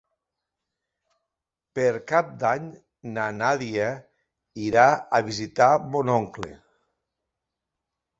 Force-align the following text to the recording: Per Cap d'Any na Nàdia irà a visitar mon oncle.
Per 1.79 1.89
Cap 2.11 2.31
d'Any 2.43 2.65
na 3.17 3.25
Nàdia 3.41 3.89
irà 4.69 4.87
a 5.19 5.21
visitar 5.29 5.69
mon 5.97 6.11
oncle. 6.15 6.51